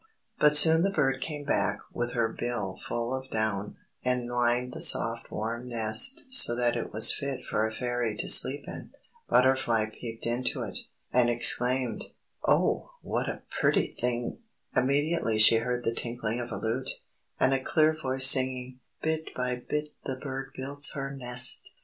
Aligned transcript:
But 0.39 0.57
soon 0.57 0.81
the 0.81 0.89
bird 0.89 1.21
came 1.21 1.43
back 1.45 1.77
with 1.93 2.13
her 2.13 2.27
bill 2.27 2.79
full 2.87 3.13
of 3.13 3.29
down, 3.29 3.77
and 4.03 4.27
lined 4.31 4.73
the 4.73 4.81
soft 4.81 5.29
warm 5.29 5.69
nest 5.69 6.23
so 6.33 6.55
that 6.55 6.75
it 6.75 6.91
was 6.91 7.13
fit 7.13 7.45
for 7.45 7.67
a 7.67 7.71
Fairy 7.71 8.17
to 8.17 8.27
sleep 8.27 8.63
in. 8.65 8.93
Butterfly 9.29 9.91
peeped 9.93 10.25
into 10.25 10.63
it, 10.63 10.79
and 11.13 11.29
exclaimed, 11.29 12.05
"Oh, 12.43 12.89
what 13.03 13.29
a 13.29 13.43
pretty 13.59 13.91
thing!" 13.91 14.39
Immediately 14.75 15.37
she 15.37 15.57
heard 15.57 15.83
the 15.83 15.93
tinkling 15.93 16.39
of 16.39 16.51
a 16.51 16.57
lute, 16.57 16.89
and 17.39 17.53
a 17.53 17.63
clear 17.63 17.95
voice 17.95 18.25
singing: 18.25 18.79
"_Bit 19.03 19.35
by 19.35 19.53
bit 19.57 19.93
the 20.05 20.15
bird 20.15 20.49
builds 20.57 20.93
her 20.93 21.11
nest! 21.15 21.75